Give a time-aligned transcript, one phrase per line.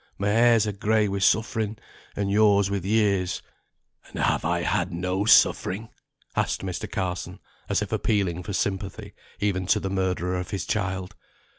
[0.17, 1.77] My hairs are gray with suffering,
[2.15, 3.43] and yours with years"
[4.07, 5.89] "And have I had no suffering?"
[6.35, 6.89] asked Mr.
[6.91, 7.39] Carson,
[7.69, 11.13] as if appealing for sympathy, even to the murderer of his child.